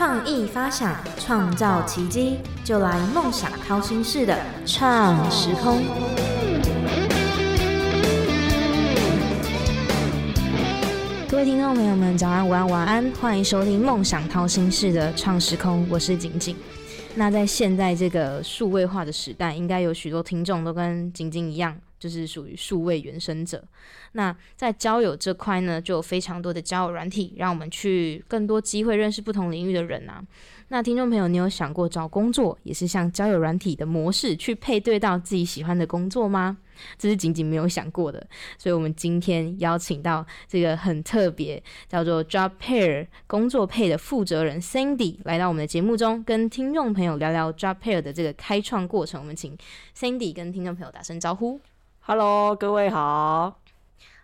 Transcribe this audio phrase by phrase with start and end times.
[0.00, 4.34] 创意发想，创造奇迹，就来梦想掏心式的
[4.64, 5.82] 创时空。
[11.28, 16.56] 各位听众朋友们，早安、午安、晚安，欢迎收听《梦想掏心式的创时空》，我是景景。
[17.14, 21.76] 那在现在这个数位化的时代，应该有许多听众都跟景景一样。
[22.00, 23.62] 就是属于数位原生者。
[24.12, 30.20] 那在交友这块呢，就有非常多的交友软体，让我们去更多机会认识不同领域的人啊。
[30.72, 36.58] 那听众朋友，你有想过找工作也是像交友软体的模式去配对到自己喜欢的工作吗？
[36.96, 38.24] 这是仅仅没有想过的。
[38.56, 49.20] 所以，我们今天邀请到这个很特别，叫做 Job Pair 工作配的负责人 Cindy 来到我们的节目中，跟听众朋友聊聊 Job Pair 的这个开创过程。
[49.20, 49.58] 我们请
[49.96, 51.60] Cindy 跟听众朋友打声招呼。
[52.02, 53.60] Hello，各位好。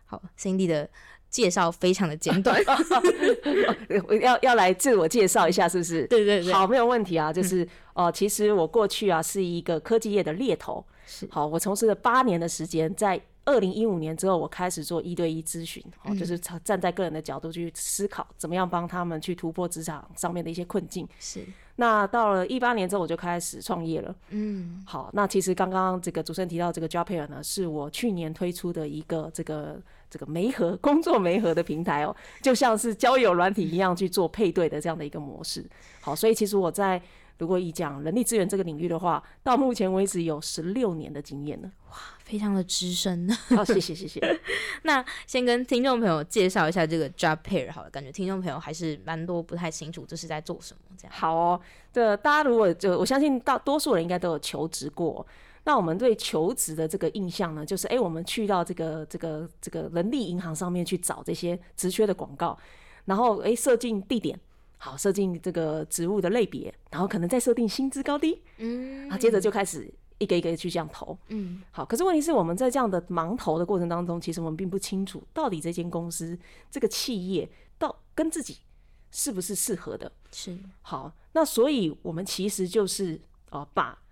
[0.07, 0.89] 好，Cindy 的
[1.29, 2.61] 介绍非常的简短，
[4.23, 6.07] 要要来自我介绍一下，是不是？
[6.07, 6.53] 对对对。
[6.53, 7.33] 好，没有问题啊。
[7.33, 10.85] 就是哦，其实我过去啊是一个科技业的猎头。
[11.07, 11.29] 是。
[11.31, 21.09] 好，我从事了八年的时间，在二零一五年之后，我开始做一对一咨询，哦，就是站在个人的角度去思考，怎么样帮他们去突破职场上面的一些困境。
[21.19, 21.43] 是。
[21.77, 24.15] 那到了一八年之后，我就开始创业了。
[24.31, 29.79] 嗯，好，那其实刚刚这个主持人提到这个 Jobair 呢，是我去年推出的一个这个
[30.11, 35.65] 这个媒合工作媒合的平台哦，就像是交友软体一样去做配对的这样的一个模式。
[36.01, 37.01] 好，所以其实我在
[37.39, 41.71] 如果以讲人力资源这个领域的话，到目前为止有十六年的经验了。
[41.91, 41.97] 哇！
[42.25, 44.21] 非常的资深，好，谢谢谢谢。
[44.83, 51.13] 那先跟听众朋友介绍一下这个 Job Pair 好了，感觉听众朋友还是蛮多不太清楚这是在做什么这样。
[51.17, 51.61] 好哦，
[51.93, 55.25] 这大家如果就我相信大多数人应该都有求职过，
[55.63, 62.59] 那我们对求职的这个印象呢，就是哎，我们去到这个这个这个人力银行上面去找这些职缺的广告，
[63.05, 64.39] 然后哎设定地点，
[64.77, 69.93] 好设定这个职务的类别，然后可能再设定薪资高低，嗯，啊，接着就开始。
[70.19, 71.85] 一个一个去这样投，嗯，好。
[71.85, 76.39] 可是问题是我们在这样的盲投的过程当中，其实我们并不清楚到底这间公司、
[76.71, 77.47] 这个企业
[77.77, 78.57] 到跟自己
[79.11, 80.11] 是不是适合的。
[80.33, 83.21] 是好，那所以我们其实就是
[83.51, 84.03] 呃把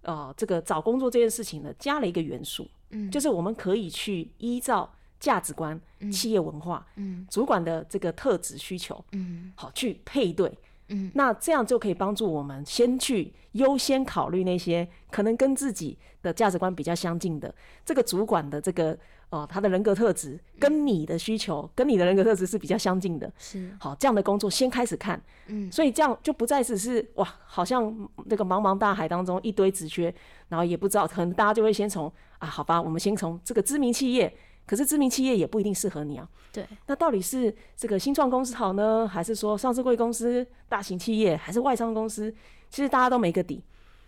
[0.00, 4.92] 呃这个找工作这件事情呢加了一个元素，嗯，就是我们可以去依照
[5.22, 10.52] 价值观、企业文化、嗯，主管的这个特质需求，嗯，好去配对。
[10.88, 18.98] 嗯，那这样就可以帮助我们先去优先考虑那些可能跟自己的价值观比较相近的这个主管的这个
[19.30, 23.32] 哦，他的人格特质跟你的需求跟你的人格特质是比较相近的。
[23.38, 25.18] 是好，这样的工作先开始看。
[25.46, 27.96] 嗯，所以这样就不再只是哇，好像
[28.26, 30.12] 那个茫茫大海当中一堆职缺，
[30.48, 34.34] 然后也不知道，可能大家就会先从啊，好吧，我们先从这个知名企业。
[34.72, 36.26] 可是知名企业也不一定适合你啊。
[36.50, 42.34] 对，那到底是这个新创公司好呢，还是说上市贵公司、大型企业，还是外商公司？
[42.70, 43.62] 其实大家都没个底。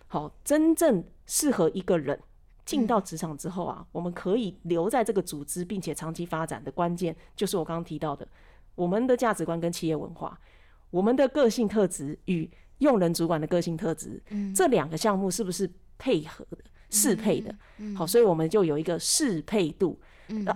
[0.06, 2.18] 好，真正适合一个人
[2.64, 8.26] 进到职场之后啊，我们可以留在这个组织并且长期发展的关键，就是我刚刚提到的，
[8.74, 10.40] 我们的价值观跟企业文化，
[10.88, 14.22] 我们的个性特质与用人主管的个性特质，
[14.56, 17.54] 这两个项目是不是配合的、适配的？
[17.94, 20.00] 好，所以我们就有一个适配度。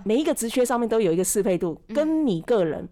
[0.03, 2.87] 每一个职缺上面都有一个适配度，跟你个人，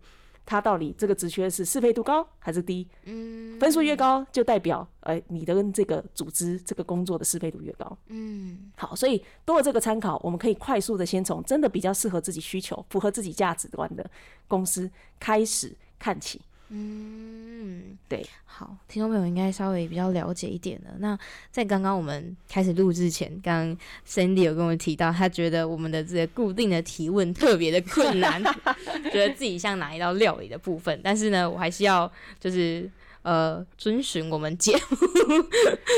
[0.46, 2.88] 他到底这个职缺是适配度高还是低？
[3.06, 7.98] 嗯，分数越高，就代表哎，你的跟这个组织这个工作的适配度越高。
[8.08, 14.10] 嗯，好，所以多了这个参考，我们可以快速的先从真的比较适合自己需求、符合自己价值观的
[14.48, 14.90] 公司
[15.20, 16.42] 开始看起。
[16.70, 20.92] 嗯，对，好，听众朋友应该稍微比较了解一点了。
[21.00, 21.18] 那
[21.50, 28.44] 在刚刚我们开始录制前，刚刚 Cindy 有跟我提到，他觉得我们的这个固定的提问特别的困难，
[29.14, 31.00] 觉得自己像哪一道料理的部分。
[31.02, 32.90] 但是呢，我还是要就是
[33.22, 34.98] 呃遵循我们节目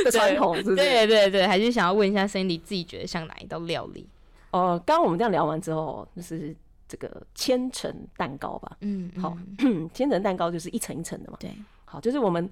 [0.05, 4.07] 的传统，对对对，还是想要问一下 Cindy 自己觉得像哪一道料理？
[4.51, 6.55] 哦，刚刚我们这样聊完之后，就是。
[6.89, 9.37] 这个千层蛋糕吧，嗯，好，
[9.93, 11.53] 千层蛋糕就是一层一层的嘛，对，
[11.85, 12.49] 好，就是我们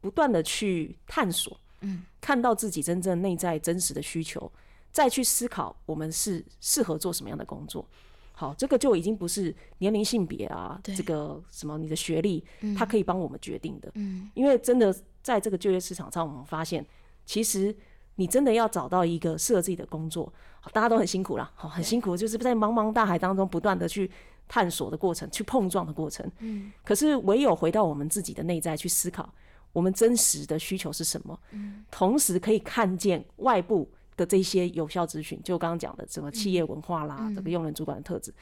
[0.00, 4.50] 不断的去探索，嗯，看到自己真正内在真实的需求，
[4.90, 7.86] 再去思考我们是适合做什么样的工作，
[8.32, 12.42] 好，这个就已经不是年龄、性别啊，这个什么你的学历，
[12.74, 14.90] 它可以帮我们决定的，嗯，因为真的
[15.22, 16.84] 在这个就业市场上，我们发现
[17.26, 17.76] 其实。
[18.18, 20.32] 你真的要找到一个适合自己的工作，
[20.72, 24.10] 大家都很辛苦啦，好，很辛苦，就是在茫茫大海当中不断的去
[24.48, 26.30] 探索的过程，去碰撞的过程。
[26.38, 29.28] 嗯，可是唯有回到我们自己的内在去思考，
[29.72, 31.38] 我们真实的需求是什么？
[31.52, 38.32] 嗯，同时可以看见外部的这些有效资讯，就刚刚讲的什么企业文化啦，这个用人主管的特质，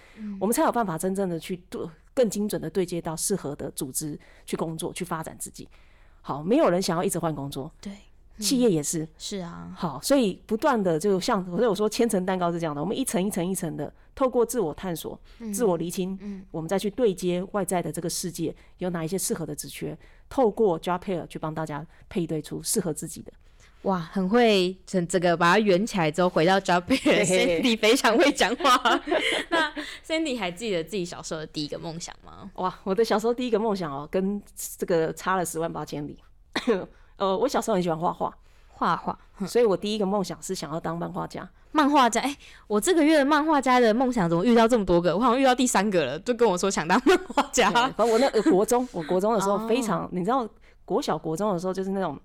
[0.40, 1.84] 我们才有办法真正的去对
[2.14, 5.68] 更精准的对接到适合的组织去工作，去发展自己。
[6.20, 7.92] 好，没有人想要一直换工作，对，
[8.38, 9.06] 企业也是。
[9.19, 15.19] 是啊，好，所以不断的就像所以我说千层蛋糕是这样的，我们一层一层一层的，透过自我探索、
[15.52, 19.96] 自我厘清，我们再去对接外在的这个世界有哪一些适合的职缺，
[20.28, 23.32] 透过 job pair 去帮大家配对出适合自己的。
[23.82, 27.04] 哇，很会整这个把它圆起来之后回到 job pair。
[27.04, 28.81] 嘿嘿嘿 Cindy 非常会讲话。
[29.50, 29.70] 那
[30.06, 32.50] Cindy 还记得自己小时候的第一个梦想吗？
[32.54, 34.40] 哇，我的小时候第一个梦想哦，跟
[34.78, 36.19] 这个差了十万八千里。
[37.16, 38.37] 呃，我小时候很喜欢画画，
[38.69, 41.49] 画画，所以我第一个梦想是想要当漫画家。
[41.72, 42.20] 漫画家。
[42.20, 42.37] 哎、
[42.69, 45.16] 我这个月的漫画家的梦想怎么遇到这么多个？
[45.16, 47.69] 我好像遇到第三个了，就跟我说想当漫画家。
[47.70, 50.49] 对反正我那呃国中，我国中的时哦候非常，你知道，
[50.84, 52.19] 国小国中的时候就是那种，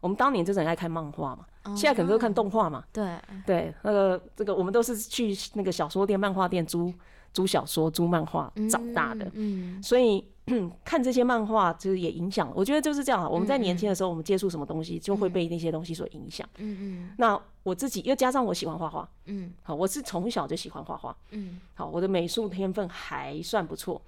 [0.00, 2.82] 我们当年就是很爱看漫画嘛，现在可能都看动画嘛。
[2.92, 3.16] 对，
[3.46, 6.92] 对，那个这个我们都是去那个小说店、漫画店租
[7.36, 10.24] 租小说、租漫画长大的，嗯，所以
[10.86, 12.50] 看这些漫画就是也影响。
[12.54, 16.48] 我觉得就是这样啊，我们在年轻的时候，我们接触什么东西，就会被那些东西所影响。
[16.56, 24.00] 嗯嗯那我自己又加上我喜欢画画，嗯好，我是从小就喜欢画画，嗯好，我的美术天分还算不错。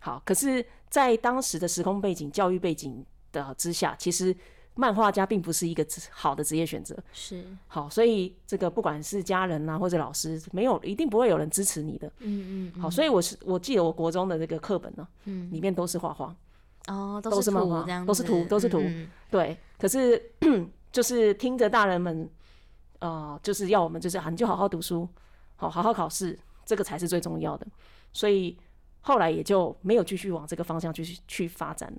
[0.00, 4.36] 好，可是，在当时的时空背景、教育背景的之下，其实
[4.74, 6.96] 漫画家并不是一个好的职业选择。
[7.12, 12.08] 是，好，所以这个不管是家人啊，或者老师，没有一定不会有人支持你的。
[12.18, 16.34] 嗯嗯好，所以我是我记得我国中的这个课本呢，嗯，里面都是画画，
[16.88, 19.56] 哦，都是漫画都是图都是图嗯对。
[19.78, 20.20] 可是
[20.90, 22.28] 就是听着大人们，
[22.98, 25.08] 呃，就是要我们就是啊，你就好好读书，
[25.56, 27.66] 好好好考试，这个才是最重要的。
[28.12, 28.56] 所以
[29.02, 31.98] 后来也就没有继续往这个方向去去发展了。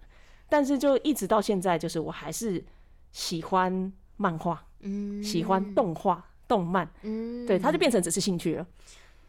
[0.50, 2.64] 但是就一直到现在，就是我还是
[3.12, 8.68] 喜欢漫画，嗯，喜欢动画、动漫，嗯，对，它就变成只是兴趣了。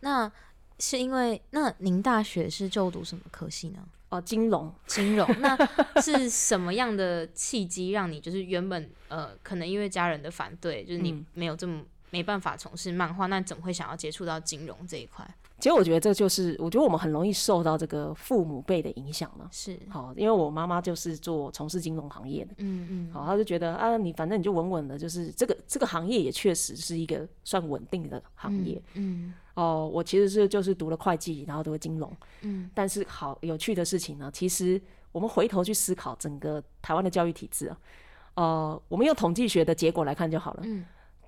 [0.00, 0.30] 那
[0.78, 3.78] 是因为那您大学是就读什么科系呢？
[4.08, 5.56] 哦、金融金融，那
[6.00, 15.28] 是什么样的契机让你就是原本呃，可能因为家人的反对，就是你嗯没有这么没办法从事漫画，那怎么会想要接触到金融这一块？
[15.58, 19.48] 其实我觉得这就是，我觉得我们很容易受到这个父母辈的影响了。
[19.50, 28.80] 是，好，因为我妈妈就是做从事金融行业的，嗯嗯，好，她就觉得啊，你反正你就稳稳的，就是这个这个行业也确实是一个算稳定的行业。
[28.94, 29.32] 嗯。
[29.54, 32.70] 哦，我其实是就是读了会计，然后读了金融，嗯。
[32.74, 34.78] 但是好有趣的事情呢，其实
[35.10, 37.78] 我们回头去思考整个台湾的教育体制啊，
[38.34, 40.84] 呃，我们用统计学的结果来看就好了，嗯。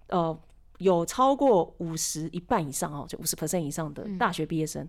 [0.08, 0.38] 呃，
[0.78, 4.88] 有超过五十一半以上哦，就五十 percent 以上的嗯大学毕业生，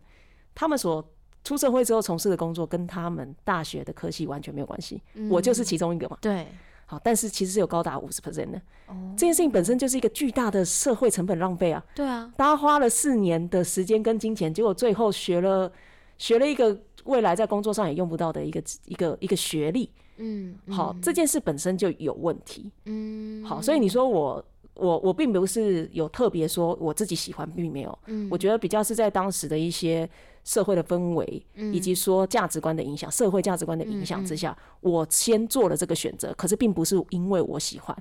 [0.56, 1.04] 他们所
[1.44, 6.18] 出社会之后从事的工作跟他们大学的科系完全没有关系，嗯，我就是其中一个嘛。
[6.22, 6.48] 对，
[6.86, 11.84] 好，但是其实是有高达五十 percent 的，哦，这件事情本身就是一个巨大的社会成本浪费啊！
[11.96, 15.72] 对啊，大家花了四年的时间跟金钱，结果最后学了
[16.18, 19.90] 学了一个未来在工作上也用不到的一个一个一个学历。
[20.18, 22.70] 嗯，好，这件事本身就有问题。
[22.86, 24.44] 嗯，好，所以你说我
[24.80, 28.00] 我我并不是有特别说我自己喜欢，并没有。
[28.08, 30.10] 嗯我觉得比较是在当时的一些
[30.44, 36.34] 社会的氛围，嗯以及说价值观的影响、社会价值观的影响之下，我先做了这个选择。
[36.36, 37.96] 可是并不是因为我喜欢，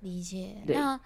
[0.00, 0.56] 理解。
[0.66, 0.98] 那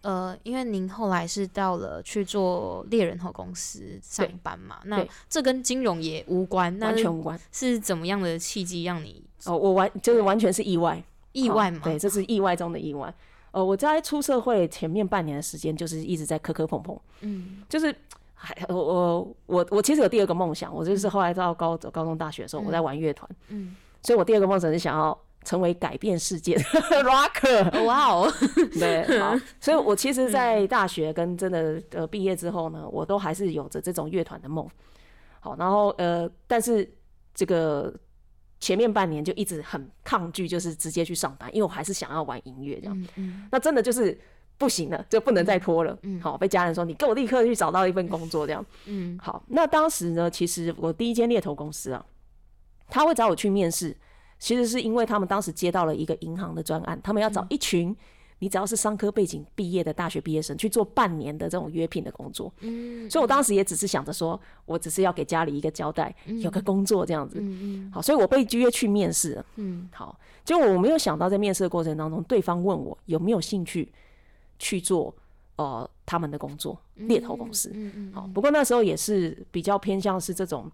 [0.00, 7.38] 呃，因为您后来是到了去做猎人头公司上班嘛，那这跟金融也无关，那完全无关。
[7.52, 11.80] 是怎么样的契机让你哦，我完就是完全是意外，意外嘛？
[11.82, 13.12] 哦对，这是意外中的意外。
[13.54, 17.62] 呃，我在出社会前面半年的时间，就是一直在磕磕碰碰，嗯。
[17.68, 17.94] 就是
[18.34, 26.62] 还我我我我其实有第二个梦想，我就是后来到高高中大学的时候，我在玩乐团，嗯，所以我第二个梦想是想要成为改变世界的
[27.06, 27.84] rocker。
[27.84, 28.32] 哇哦，
[28.78, 34.68] 对，好， 所以我其实，在大学跟真的呃毕业之后呢，我都还是有着这种乐团的梦。
[35.38, 36.90] 好，然后呃，但是
[37.32, 37.94] 这个
[38.64, 42.98] 前面半年就一直很抗拒，就是直接去上班，因为我还是想要玩音乐这样。
[42.98, 44.18] 嗯嗯那真的就是
[44.56, 45.94] 不行了，就不能再拖了。
[46.00, 48.64] 嗯好，被家人说你给我立刻去找到一份工作这样。
[48.86, 52.02] 嗯好，那当时呢，其实我第一间猎头公司啊，
[52.88, 53.94] 他会找我去面试，
[54.38, 57.94] 其实是因为他们当时接到了一个银行的专案，他们要找一群
[58.44, 62.52] 你只要是商科背景毕业的大学毕业生去做半年的这种约聘的工作。
[62.60, 67.38] 嗯所以我当时也只是想着说，我只是要给家里一个交代，有个工作这样子。
[67.40, 69.46] 嗯好，所以我被约去面试了。
[69.56, 73.90] 嗯好，结果我没有想到，在面试的过程当中，对方问我有没有兴趣
[74.58, 75.14] 去做
[75.56, 77.70] 呃他们的工作，猎头公司。
[77.72, 80.70] 嗯嗯好，不过那时候也是比较偏向是这种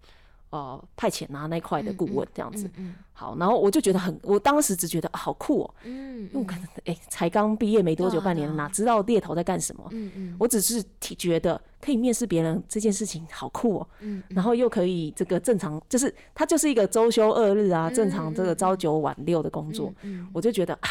[0.50, 2.70] 呃派遣啊那一块的顾问这样子。
[2.76, 6.22] 嗯好，然后我就觉得很，我当时只觉得、啊、好酷哦、嗯。
[6.22, 9.86] 因为我可能哎、才刚毕业没多久，半年，哪知道猎头在干什么？
[9.90, 10.36] 嗯嗯。
[10.38, 20.26] 我只是提觉得可以面试别人这件事情好酷哦、嗯然后又可以这个正常，就是它就是一个周休二日啊，正常这个朝九晚六的工作，嗯。
[20.32, 20.88] 我就觉得啊，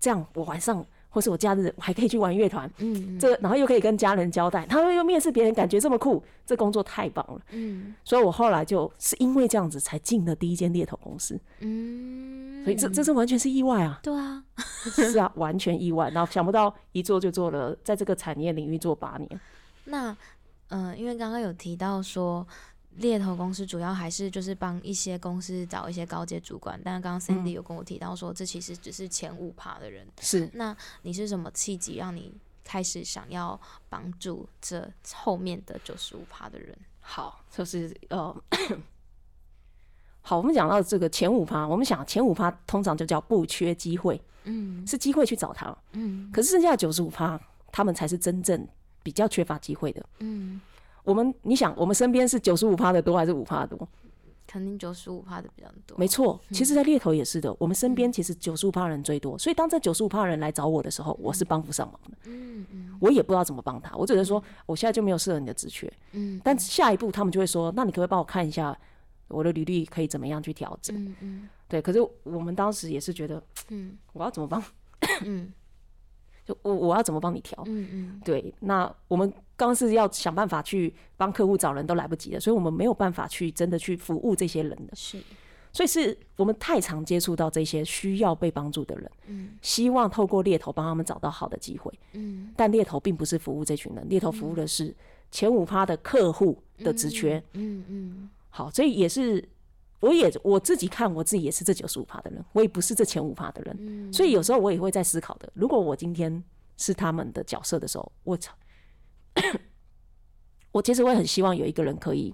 [0.00, 0.84] 这样我晚上
[1.18, 7.40] 或是我假日我还可以去玩乐团，嗯这然后又可以跟家人交代，他们又面试别人，感觉这么酷，这工作太棒了。
[7.50, 14.44] 嗯所以我后来就是因为这样子才进了第一间猎头公司，嗯，所以这这是完全是意外啊，对啊，
[14.94, 16.08] 是啊，完全意外。
[16.10, 19.40] 然后想不到一做就做了，在这个产业领域做八年。
[19.86, 20.16] 那
[20.68, 22.46] 嗯、呃因为刚刚有提到说。
[22.98, 30.06] 猎头公司主要还是就是帮一些公司找一些高阶主管，但是刚刚 Cindy 有跟我提到说，这其实只是前五趴的人。
[30.20, 32.32] 是那你是什么契机让你
[32.64, 36.76] 开始想要帮助这后面的九十五趴的人？
[37.00, 38.36] 好，就是呃，
[40.20, 45.74] 好，我们讲到这个前五趴，我们想前五趴通常就叫不缺机会，嗯是机会去找他。
[45.92, 47.40] 嗯可是剩下九十五趴，
[47.72, 48.68] 他们才是真正
[49.02, 50.04] 比较缺乏机会的。
[50.18, 50.60] 嗯，
[51.04, 53.88] 我们你想，我们身边是九十五趴的多还是五趴的多？
[54.46, 55.96] 肯定九十五趴的比较多。
[55.98, 68.74] 没错，其实，在猎头也是的，我们身边其实九十五趴人最多，所以当这九十五趴人来找我的时候，我是帮不上忙的，嗯嗯我也不知道怎么帮他，我只能说我现在就没有适合你的职缺，嗯但下一步他们就会说，那你可不可以帮我看一下
[69.28, 70.96] 我的履历可以怎么样去调整？
[70.96, 74.62] 嗯嗯对，可是我们当时也是觉得，嗯我要怎么帮？
[75.26, 75.52] 嗯
[76.48, 77.62] 就我我要怎么帮你调？
[77.66, 78.20] 嗯嗯。
[78.24, 85.20] 对，那我们刚是要想办法去帮客户找人都来不及了，所以我们没有办法去真的去服务这些人的，是。
[85.70, 89.50] 所以是我们太常接触到这些需要被帮助的人，嗯。
[89.60, 92.50] 希望透过猎头帮他们找到好的机会，嗯。
[92.56, 94.94] 但猎头并不是服务这群人，猎头服务的是
[95.30, 97.42] 前五趴的客户的职缺。
[97.52, 98.30] 嗯嗯。
[98.48, 99.46] 好，所以也是。
[100.00, 105.50] 我也我自己看我自己也是这九十五趴的人，我也不是这前五趴的人，嗯所以有时候我也会在思考的。
[105.54, 106.42] 如果我今天
[106.76, 108.54] 是他们的角色的时候，我操，
[110.70, 112.32] 我其实会很希望有一个人可以，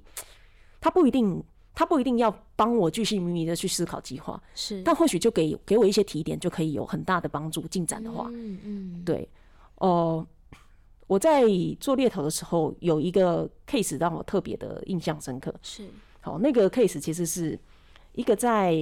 [0.81, 1.43] 他不一定，
[1.75, 9.27] 他不一定要帮我巨细靡遗的去思考计划，是，但或许就给给我一些提点，就可以有很大的帮助进展的话，嗯嗯对，
[9.77, 10.27] 哦、
[11.07, 11.45] 我在
[11.81, 15.55] 做猎头的时候有一个 case 让我特别的印象深刻。
[15.63, 15.89] 是
[16.25, 17.59] 好，那个 case 其实是
[18.13, 18.75] 一个在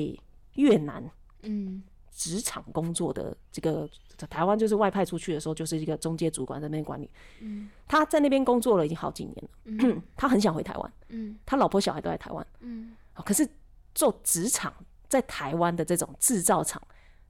[0.54, 1.02] 越南
[1.42, 1.82] 嗯
[2.12, 7.10] 职场工作的这个在台湾就是外派出去的时候，就是一个中介主管在那边管理。
[7.40, 12.46] 嗯他在那边工作了已经好几年了，嗯他很想回台湾，嗯他老婆小孩都在台湾。
[12.60, 13.48] 嗯哦可是
[13.92, 14.72] 做职场
[15.08, 16.80] 在台湾的这种制造厂，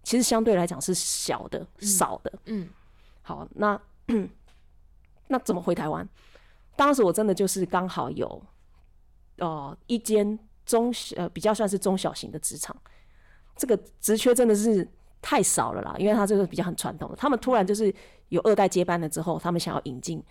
[0.02, 2.30] 其实相对来讲是小的、少的。
[2.44, 2.68] 嗯
[3.22, 3.80] 好，那
[5.28, 6.06] 那怎么回台湾？
[6.76, 8.42] 当时我真的就是刚好有，
[9.42, 12.76] 呃，一间中呃比较算是中小型的职场，
[13.56, 14.86] 这个职缺真的是
[15.20, 17.92] 太少了啦，因为他这个比较很传统的，他们突然就是
[18.28, 20.22] 有二代接班了之后，他们想要引进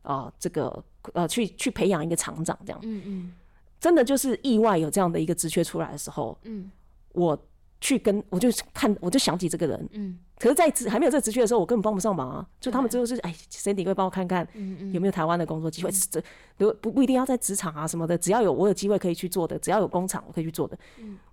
[0.00, 3.34] 啊、呃这个呃去去培养一个厂长这样，嗯嗯。
[3.78, 6.70] 真的就是意外有这样的一个职缺出来的时候，嗯。
[7.12, 7.38] 我
[7.84, 10.18] 去跟我就看我就想起这个人，嗯。
[10.38, 12.46] 可是，在职还没有这个职缺的时候，我根本帮不上忙啊。
[12.58, 14.92] 就他们最后是，哎，Cindy 会帮我看看嗯嗯。
[14.92, 15.90] 有没有台湾的工作机会。
[16.10, 16.18] 这
[16.56, 20.78] 如果不不一定要在职场啊什么的，只要有我有机会可以去做的，只要有工厂我可以去做的，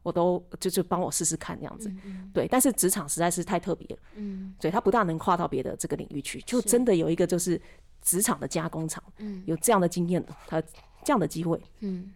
[0.03, 1.89] 我都就就帮我试试看这样子。
[2.33, 4.53] 对，但是职场实在是太特别了，嗯。
[4.59, 6.41] 所以他不大能跨到别的这个领域去。
[6.41, 7.59] 就真的有一个就是
[8.01, 9.41] 职场的加工厂，嗯。
[9.45, 10.61] 有这样的经验，他
[11.03, 12.11] 这样的机会，嗯。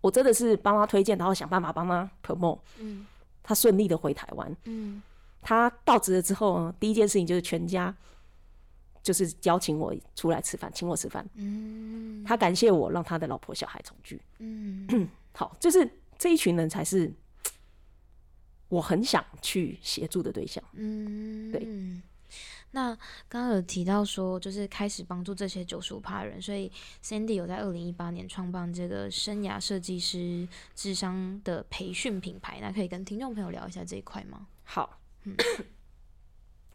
[0.00, 3.04] 我真的是帮他推荐，然后想办法帮他 promote，嗯
[3.50, 4.56] 他顺利的回台湾。
[4.66, 5.02] 嗯
[5.42, 7.92] 他到职了之后呢，第一件事情就是全家
[9.02, 11.28] 就是邀请我出来吃饭，请我吃饭。
[11.34, 14.22] 嗯他感谢我让他的老婆小孩重聚。
[14.38, 17.12] 嗯 好，就是这一群人才是
[18.68, 20.62] 我很想去协助的对象。
[20.74, 21.66] 嗯，对。
[22.72, 22.94] 那
[23.28, 26.70] 刚刚有提到说，就是开始帮助这些九十五趴人，所以
[27.02, 34.46] Sandy 有在二零一八年创办这个生涯设计师智商的培训品牌，那可以跟听众朋友聊一下这一块吗？
[34.62, 35.00] 好，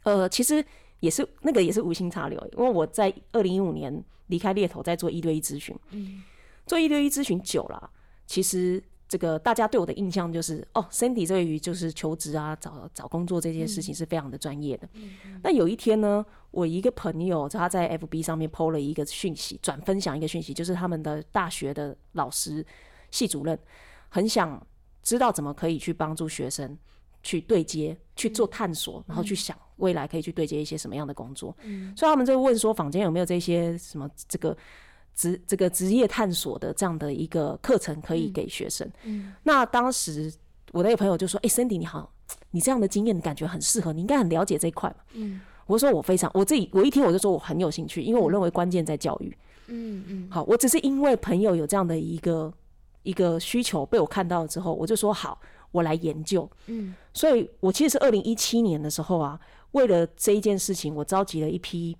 [0.04, 0.64] 呃，其实
[1.00, 5.78] 也是那个也是无心插柳，因为我在二零一五年离开猎头，在做一对一咨询。
[5.92, 6.24] 嗯
[6.68, 7.92] 做一对一咨询久了，
[8.25, 14.89] 其实这个大家对我的印象就是，哦，Sandy 对于就是求职啊、找找工作这件事情是非常的专业的。
[15.43, 22.65] 那有一天呢，我一个朋友他在 FB 上面 PO 了一个讯息，转分享一个讯息，就是他们的大学的老师、
[23.12, 23.57] 系主任
[24.09, 24.65] 很想
[25.03, 26.75] 知道怎么可以去帮助学生
[27.21, 31.55] 去对接、去做探索，然后去想未来可以去对接一些什么样的工作。
[31.62, 31.95] 嗯。
[31.95, 34.57] 所以他们就问说，坊间有没有这些什么这个
[35.15, 38.89] 职这个职业探索的这样的一个课程可以给学生。
[39.03, 40.31] 嗯那当时
[40.72, 42.12] 我那个朋友就说：“哎、c i n d y 你好，
[42.51, 49.36] 你这样的经验感觉很适合，你应该很了解这一块嘛。”嗯我说：“我非常，我自己我一听我就说我很有兴趣，因为我认为关键在教育。
[49.67, 52.53] 嗯嗯好，我只是因为朋友有这样的一个
[53.01, 55.39] 一个需求被我看到了之后，我就说好，
[55.72, 56.48] 我来研究。
[56.67, 59.39] 嗯所以我其实是二零一七年的时候啊，
[59.72, 61.98] 为了这一件事情，我召集了一批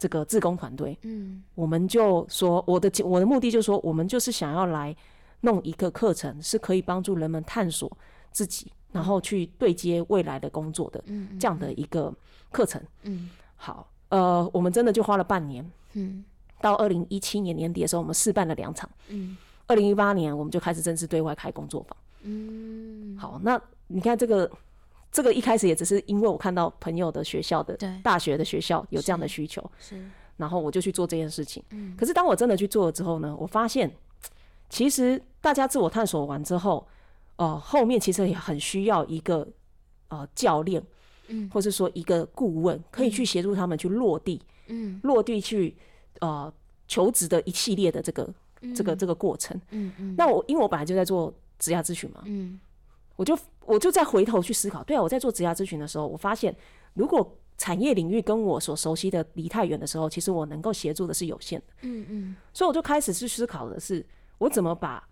[0.00, 1.42] 这个志工团队，嗯。
[1.54, 4.96] 我们就说我的我的目的就是说，我们就是想要来
[5.42, 7.90] 弄一个课程，是可以帮助人们探索
[8.32, 12.12] 自己，然后去对接未来的工作的嗯这样的一个
[12.50, 12.82] 课程。
[13.02, 13.28] 嗯。
[13.56, 16.24] 好，呃，我们真的就花了半年，嗯。
[16.62, 18.88] 到二零一七年年底的时候，我们试办了两场。
[19.08, 19.36] 嗯。
[19.66, 21.96] 二零一八年我们就开始正式对外开工作坊。
[22.22, 24.50] 嗯，好，那你看这个，
[25.12, 28.00] 这个一开始也只是因为我看到朋友的学校的对。
[28.02, 30.00] 大学的学校有这样的需求，是
[30.36, 31.62] 然后我就去做这件事情。
[31.70, 31.94] 嗯。
[31.96, 33.90] 可是当我真的去做了之后呢，我发现
[34.68, 36.86] 其实大家自我探索完之后，
[37.36, 39.46] 呃，后面其实也很需要一个
[40.08, 40.82] 呃教练，
[41.28, 41.50] 嗯。
[41.50, 45.00] 或是说一个顾问，可以去协助他们去落地，嗯。
[45.02, 45.76] 落地去
[46.20, 46.52] 呃
[46.86, 48.32] 求职的一系列的这个
[48.74, 49.60] 这个这个过程。
[49.70, 50.14] 嗯嗯。
[50.16, 52.58] 那我因为我本来就在做职业咨询嘛，嗯
[53.20, 56.56] 我就我就再回头去思考，对啊，我在做职涯咨询的时候，我发现
[56.94, 62.36] 如果产业领域跟我所熟悉的离太远的时候，其实我能够协助的是有限的，嗯嗯。
[62.54, 64.02] 所以我就开始去思考的是，
[64.38, 65.06] 我怎么把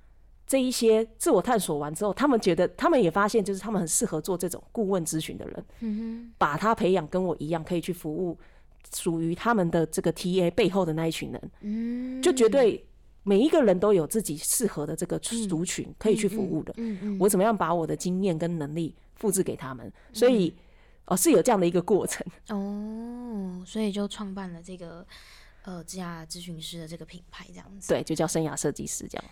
[0.47, 8.39] 这一些自我探索完之后，他们觉得他们也发现，就是他们很适合做这种顾问咨询的人，嗯把他培养跟我一样，可以去服务
[8.91, 12.83] 属于他们的这个 TA 背后的那一群人，嗯，就绝对
[13.29, 16.73] 每一个人都有自己适合的这个族群可以去服务的。
[16.79, 19.93] 嗯嗯我怎么样把我的经验跟能力复制给他们？
[20.15, 20.55] 所以，
[21.05, 22.27] 哦、是有这样的一个过程。
[22.49, 25.07] 哦，所以就创办了这个
[25.65, 27.89] 呃职涯咨询师的这个品牌，这样子。
[27.89, 29.25] 对，就叫生涯设计师这样。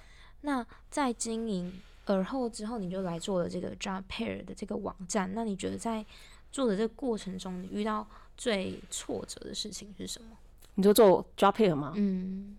[0.43, 1.73] 那在经营
[2.05, 5.33] 而后之后，你就来做了这个 Job Pair 的这个网站。
[5.35, 6.05] 那你觉得在
[6.53, 10.37] 做的这个过程中，你遇到最挫折的事情是什么？
[10.75, 11.95] 你就做 job pair 吗？
[11.97, 12.55] 嗯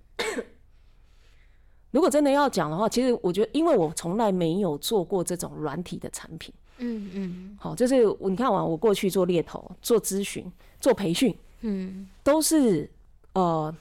[1.97, 6.53] 如果真的要讲的话，其实我觉得，因为我从来没有做过这种软体的产品。
[6.77, 10.45] 嗯嗯好，就是你看完我过去做猎头、做咨询、
[10.79, 12.87] 做培训，嗯都是
[13.33, 13.75] 呃，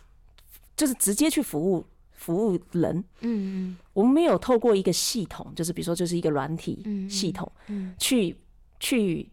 [0.75, 2.97] 就是直接去服务服务人。
[3.21, 8.35] 嗯嗯我们没有透过一个系统，就是比如说就是一个软体嗯系统，嗯去
[8.81, 9.29] 去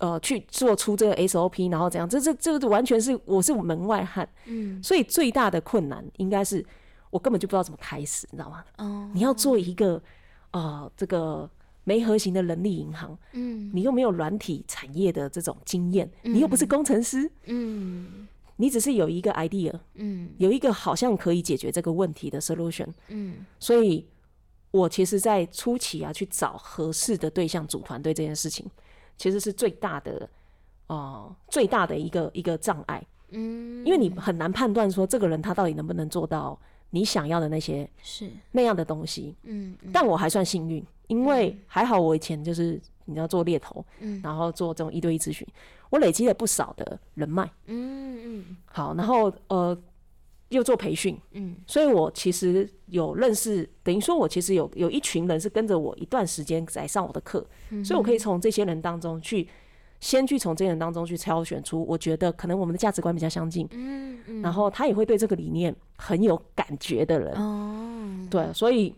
[0.00, 2.06] 呃去做出这个 SOP，然后怎样？
[2.06, 6.62] 这这这完全是我是门外汉，嗯所以最大的困难应该是
[7.14, 8.64] 我根本就不知道怎么开始，你知道吗？
[8.78, 9.08] 哦。
[9.14, 10.02] 你要做一个
[10.50, 11.48] 呃这个
[11.84, 13.70] 没核心的人力银行，嗯。
[13.72, 18.26] 你又没有软体产业的这种经验，你又不是工程师，嗯。
[18.56, 20.32] 你只是有一个 idea，嗯。
[20.38, 23.46] 有一个好像可以解决这个问题的 solution，嗯。
[23.60, 24.04] 所以
[24.72, 28.66] 我其实，在初期啊，去找合适的对象组团队这件事情，
[29.16, 30.28] 其实是最大的，
[30.88, 36.58] 呃，最大的一个一个障碍，嗯，因为你很难判断说这个人他到底能不能做到
[36.94, 38.30] 你想要的那些是。
[38.52, 39.34] 那样的东西。
[39.42, 39.90] 嗯嗯。
[39.92, 44.20] 但我还算幸运，因为还好我以前就是你知道做猎头，嗯。
[44.22, 45.46] 然后做这种一对一咨询，
[45.90, 47.50] 我累积了不少的人脉。
[47.66, 48.56] 嗯嗯。
[48.66, 49.76] 好，然后呃
[50.50, 51.56] 又做培训，嗯。
[51.66, 59.48] 所以我其实有认识，等于说我其实有有一群人是跟着我一段时间在上我的课，嗯所以我可以从这些人当中去，
[60.00, 64.42] 先去从这些人当中去挑选出我觉得可能我们的价值观比较相近，嗯嗯。
[64.42, 68.28] 然后他也会对这个理念很有感觉的人，哦。
[68.30, 68.94] 对，所以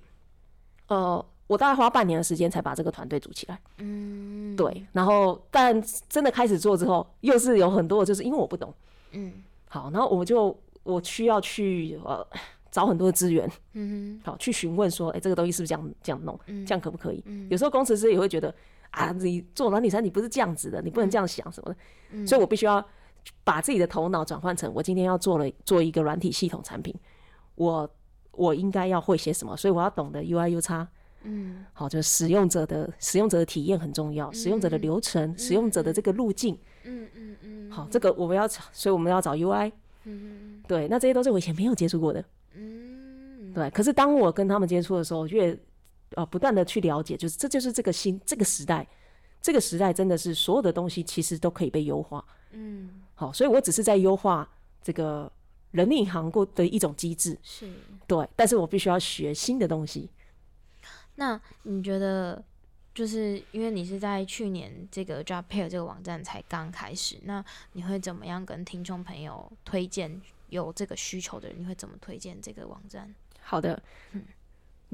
[0.88, 4.56] 呃，我大概花半年的时间才把这个团队组起来，嗯。
[4.56, 8.72] 对，然后但真的开始做之后，又是有很多就是因为我不懂，
[9.12, 9.32] 嗯。
[9.68, 12.26] 好，然后我就我需要去呃
[12.70, 13.50] 找很多的资源。
[13.74, 16.64] 嗯好去询问说，哎、这个东西是不是这样这样弄，嗯。
[16.64, 17.22] 这样可不可以？
[17.50, 18.54] 有时候工程师也会觉得
[18.96, 21.76] 啊，你做软体产品不是这样子的，你不能这样想什么的，
[22.12, 22.26] 嗯。
[22.26, 22.82] 所以我必须要
[23.44, 26.94] 把自己的头脑转换成，我今天要做了做一个软体系统产品，
[27.56, 27.88] 我
[28.32, 30.88] 我应该要会些什么，所以我要懂得 UI U 叉。
[31.24, 31.66] 嗯。
[31.74, 37.70] 好，就是使用者的使用者的体验很重要，使用者的流程，使用者的这个路径，嗯嗯嗯。
[37.70, 39.70] 好，这个我们要找，所以我们要找 UI，
[40.04, 43.52] 嗯对，那这些都是我以前没有接触过的，嗯。
[43.52, 45.58] 对，可是当我跟他们接触的时候，越
[46.14, 48.86] 呃不断的去了解，就是这就是这个新这个时代，
[49.42, 52.24] 这个时代真的是所有的东西其实都可以被优化。
[52.52, 54.48] 嗯好，所以我只是在优化
[54.82, 55.30] 这个
[55.72, 57.70] 人力银行过的一种机制，是。
[58.06, 60.08] 对，但是我必须要学新的东西。
[61.16, 62.42] 那你觉得，
[62.94, 73.14] 就是因为你是在去年这个 Job Pair 这个网站才刚开始，那你会怎么样跟听众朋友推荐有这个需求的人，你会怎么推荐这个网站？
[73.40, 73.82] 好的，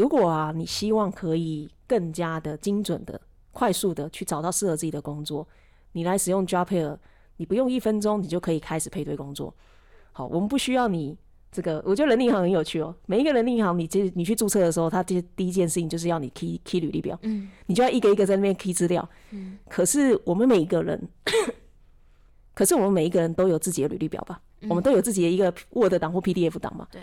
[0.02, 3.20] 如果啊，你希望可以更加的精准的、
[3.52, 5.46] 快速的去找到适合自己的工作，
[5.92, 6.98] 你来使用 Jobair，
[7.36, 9.54] 你不用一分钟，你就可以开始配对工作。
[10.10, 11.16] 好，我们不需要你
[11.52, 12.92] 这个，我觉得人力银行很有趣哦。
[13.06, 19.08] 每一个人力银行，你其实你去注册的时候，他第第一件事情就是要你 key key 履历表，嗯你就要一个一个在那边 key 资料。
[19.30, 21.00] 嗯可是我们每一个人，
[22.54, 24.42] 可是我们每一个人都有自己的履历表吧？
[24.68, 26.88] 我们都有自己的一个 Word 档或 PDF 档嘛？
[26.90, 27.00] 对。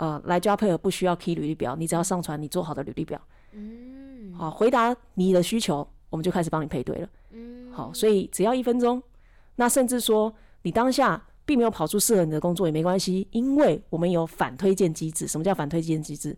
[0.00, 3.20] 呃，来 Jobair 不需要 key 履历表，你只要上传你做好的履历表。
[3.52, 7.08] 嗯好，回答你的需求，我们就开始帮你配对了。
[7.32, 9.02] 嗯，好，所以只要一分钟，
[9.56, 15.28] 那甚至说你当下并没有跑出适合你的工作也没关系，因为我们有反推荐机制。
[15.28, 16.34] 什么叫反推荐机制？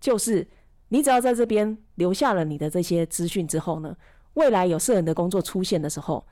[0.00, 0.48] 就是
[0.88, 3.94] 你只要在这边留下了你的这些资讯之后呢，
[4.32, 6.24] 未来有适合你的工作出现的时候，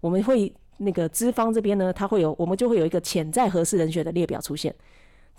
[0.00, 4.72] 我们会那个资方这边呢，它会有我们就会有一个潜在合适人选的列表出现，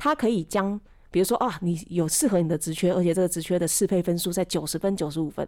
[0.01, 0.79] 它可以将
[1.11, 5.45] 比如说啊，你有适合你的职缺，而且这个职缺的适配分数在九十分、九十五分，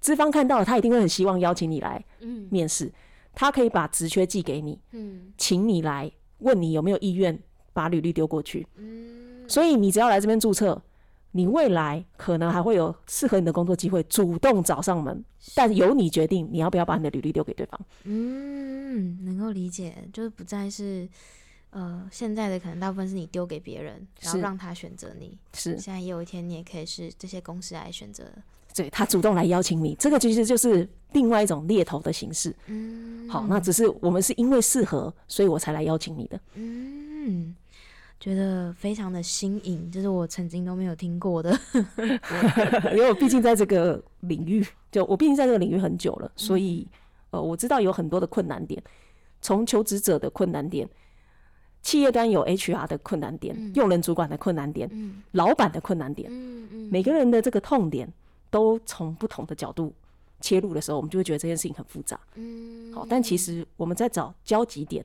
[0.00, 2.90] 资方看到了，他一定会很希望邀请你来嗯面试。
[3.34, 7.38] 他可以把职缺寄给你，嗯请你来问你有没有意愿
[7.72, 8.66] 把履历丢过去。
[8.76, 10.80] 嗯所以你只要来这边注册，
[11.32, 15.22] 你未来可能还会有适合你的工作机会主动找上门，
[15.54, 17.78] 但由你决定你要不要把你的履历丢给对方。
[18.04, 21.06] 嗯，能够理解，就是不再是
[21.74, 25.36] 呃现在的可能大部分是你丢给别人，然后让他选择你。
[25.52, 28.24] 是，现在也有一天你也可以是这些公司来选择。
[28.76, 32.54] 对他主动来邀请你，这个其实就是另外一种猎头的形式。
[32.66, 36.40] 嗯，好，那只是我们是因为适合，所以我才来邀请你的。
[36.54, 37.54] 嗯，
[38.18, 41.56] 觉得非常的新颖，这是我曾经都没有听过的。
[42.94, 46.84] 因为我毕竟在这个领域，就我毕竟在这个领域很久了，所以
[47.30, 48.82] 呃，我知道有很多的困难点，
[49.40, 50.88] 从求职者的困难点，
[51.84, 56.28] 企业端有 HR 的困难点，用人主管的困难点，嗯老板的困难点，
[56.90, 58.12] 每个人的这个痛点
[58.50, 59.94] 都从不同的角度
[60.40, 62.18] 切入的时候，我们就会觉得这件事情很复杂。
[62.34, 65.04] 嗯好，但其实我们在找交集点，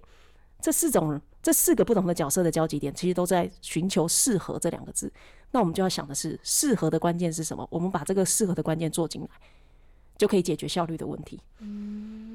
[0.61, 5.11] 这四种这四个不同的角色的交集点，其实都在寻求适合这两个字。
[5.51, 7.67] 那我们就要想的是，适合的关键是什么？
[7.71, 9.27] 我们把这个适合的关键做进来，
[10.17, 11.39] 就可以解决效率的问题。
[11.59, 12.28] 嗯，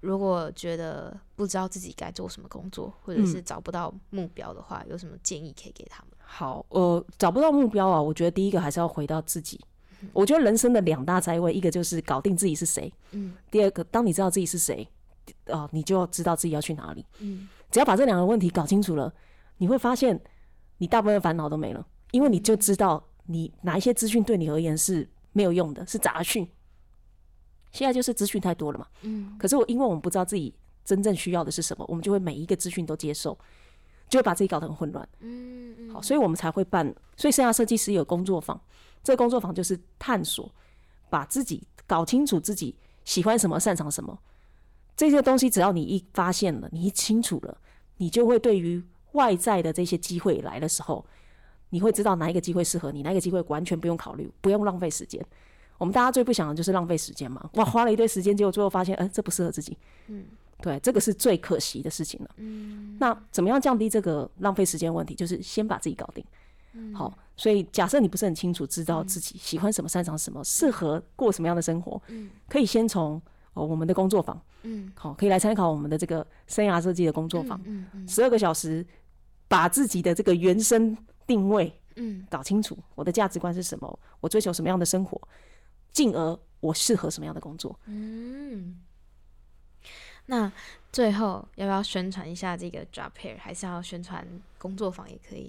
[0.00, 6.10] 如果觉得不知道自己该做什么工作，或者嗯是找不到目标的话，有什么建议可以给他们？
[6.18, 9.60] 好，呃，找不到目标啊，我觉得第一个还是要回到自己。
[10.12, 14.86] 我觉得人生的两大灾位，一个就是搞定自己是谁，嗯第二个，当你知道自己是谁，
[15.44, 17.04] 呃，你就要知道自己要去哪里。
[17.20, 19.12] 嗯只要把这两个问题搞清楚了，
[19.56, 20.20] 你会发现
[20.78, 26.46] 你大部分的烦恼都没了，因为你就知道你哪一些资讯对你而言是没有用的，是杂讯。
[27.76, 30.52] 现在就是资讯太多了嘛，嗯可是我因为我们不知道自己
[30.84, 33.38] 真正需要的是什么，我们就会每一个资讯都接受，
[34.08, 35.08] 就会把自己搞得很混乱。
[35.20, 36.94] 嗯嗯，好，所以我们才会办。
[37.16, 38.60] 所以生涯设计师有工作坊，
[39.02, 40.50] 这个工作坊就是探索，
[41.10, 44.18] 把自己搞清楚自己喜欢什么、擅长什么。
[44.96, 47.58] 这些东西，只要你一发现了，你一清楚了，
[47.98, 51.04] 你就会对于外在的这些机会来的时候，
[51.70, 55.24] 你会知道哪一个机会适合你，哪一个机会完全不用考虑，不用浪费时间。
[55.78, 59.76] 我们大家最不想的就是浪费时间嘛，哇，花了一堆时间，结果最后发现，哎、这不适合自己。
[60.08, 60.24] 嗯，
[60.62, 62.30] 对，这个是最可惜的事情了。
[62.36, 62.96] 嗯。
[62.98, 65.14] 那怎么样降低这个浪费时间问题？
[65.14, 66.24] 就是先把自己搞定。
[66.72, 66.94] 嗯。
[66.94, 72.30] 好，所以假设你不是很清楚，知道自己喜欢什么、擅长什么、适合过什么样的生活，嗯。
[72.48, 73.20] 可以先从
[73.52, 74.90] 哦我们的工作坊，嗯。
[74.94, 78.08] 好，可以来参考我们的这个生涯设计的工作坊，嗯嗯。
[78.08, 78.86] 十二个小时，
[79.46, 82.26] 把自己的这个原生定位嗯。
[82.30, 85.20] 搞清楚，我的价值观是什么，我追求什么样的生活，
[85.96, 87.80] 进而我适合什么样的工作。
[87.86, 88.76] 嗯。
[90.26, 90.52] 那
[90.92, 93.38] 最后要不要宣传一下这个 Job Pair？
[93.38, 94.26] 还是要宣传
[94.58, 95.46] 工作坊也可以？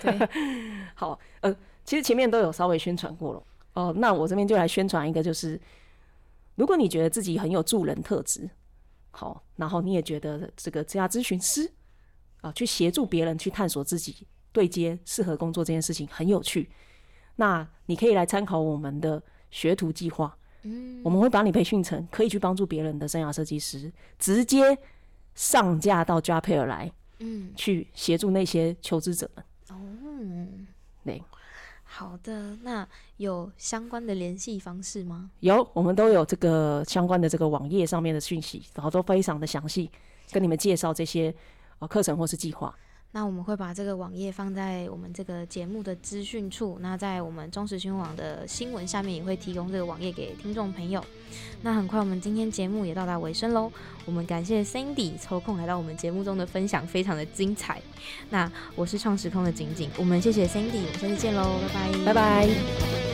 [0.00, 0.28] 对，
[0.96, 1.54] 好，呃，
[1.84, 3.42] 其实前面都有稍微宣传过了。
[3.74, 5.60] 哦、那我这边就来宣传一个，就是
[6.56, 8.50] 如果你觉得自己很有助人特质，
[9.12, 11.70] 好，然后你也觉得这个职业咨询师
[12.40, 16.70] 啊，去协助别人去探索自己对接适合工作这件事情很有趣，
[17.36, 19.22] 那你可以来参考我们的
[19.54, 20.36] 学徒计划。
[20.66, 24.76] 嗯我们会把你培训成可以去帮助别人的生涯设计师，直接
[25.34, 26.90] 上架到 a i r 来，
[27.20, 29.44] 嗯去协助那些求职者们。
[29.68, 29.76] 哦，
[31.04, 31.22] 对，
[31.84, 32.56] 好的。
[32.62, 32.88] 那
[33.18, 35.30] 有相关的联系方式吗？
[35.40, 39.90] 有，我们都有这个相关的这个网页上面的讯息，然后都非常的详细，
[40.32, 41.32] 跟你们介绍这些
[41.78, 42.74] 呃课程或是计划。
[43.14, 51.02] 那我们会把这个网页放在我们这个节目的资讯处，那在我们中时新闻网的新闻下面也会提供这个网页给听众朋友。
[51.62, 53.70] 那很快我们今天节目也到达尾声喽，
[54.04, 57.80] 我们感谢 Cindy 抽空来到我们节目中的分享，非常的精彩。
[58.30, 63.13] 那我是创时空的景景，我们谢谢 Cindy，我们下次见喽，拜拜，拜拜。